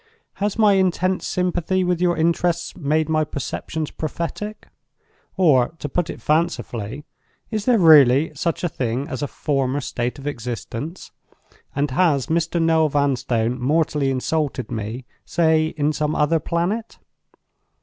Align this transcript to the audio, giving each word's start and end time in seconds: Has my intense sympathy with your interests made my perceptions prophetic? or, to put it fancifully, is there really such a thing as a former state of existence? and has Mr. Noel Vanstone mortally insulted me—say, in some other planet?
Has 0.41 0.57
my 0.57 0.73
intense 0.73 1.27
sympathy 1.27 1.83
with 1.83 2.01
your 2.01 2.17
interests 2.17 2.75
made 2.75 3.07
my 3.07 3.23
perceptions 3.23 3.91
prophetic? 3.91 4.67
or, 5.37 5.75
to 5.77 5.87
put 5.87 6.09
it 6.09 6.19
fancifully, 6.23 7.05
is 7.51 7.65
there 7.65 7.77
really 7.77 8.33
such 8.33 8.63
a 8.63 8.67
thing 8.67 9.07
as 9.07 9.21
a 9.21 9.27
former 9.27 9.79
state 9.79 10.17
of 10.17 10.25
existence? 10.25 11.11
and 11.75 11.91
has 11.91 12.25
Mr. 12.33 12.59
Noel 12.59 12.89
Vanstone 12.89 13.61
mortally 13.61 14.09
insulted 14.09 14.71
me—say, 14.71 15.67
in 15.67 15.93
some 15.93 16.15
other 16.15 16.39
planet? 16.39 16.97